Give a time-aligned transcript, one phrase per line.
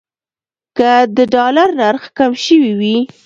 [0.77, 2.97] که د ډالر نرخ کم شوی وي.